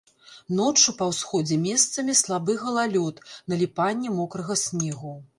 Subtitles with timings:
[0.59, 3.21] Ноччу па ўсходзе месцамі слабы галалёд,
[3.53, 5.13] наліпанне мокрага снегу.